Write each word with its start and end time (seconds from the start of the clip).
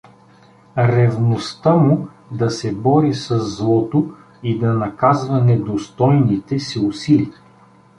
Ревността 0.77 1.75
му 1.75 2.07
да 2.31 2.49
се 2.49 2.73
бори 2.75 3.13
със 3.13 3.57
злото 3.57 4.13
и 4.43 4.59
да 4.59 4.73
наказва 4.73 5.39
недостойните 5.41 6.59
се 6.59 6.79
усили. 6.79 7.31